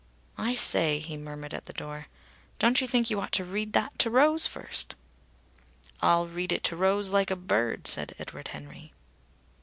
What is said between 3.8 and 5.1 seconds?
to Rose first?"